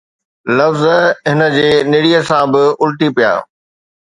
[0.57, 0.83] لفظ
[1.31, 3.33] هن جي نڙيءَ سان به الٽي پيا